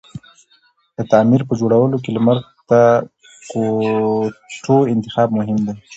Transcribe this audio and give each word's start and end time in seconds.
د 0.97 0.99
تعمير 1.11 1.41
په 1.49 1.53
جوړولو 1.59 1.97
کی 2.03 2.09
لمر 2.15 2.37
ته 2.69 2.81
کوتو 3.51 4.75
انتخاب 4.93 5.29
مهم 5.37 5.57
دی 5.65 5.75